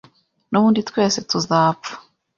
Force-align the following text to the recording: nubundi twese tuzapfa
nubundi 0.51 0.81
twese 0.89 1.17
tuzapfa 1.29 1.91